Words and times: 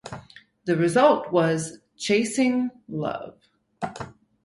The 0.65 0.75
result 0.75 1.31
was 1.31 1.77
"Chasing 1.95 2.71
Love". 2.87 3.37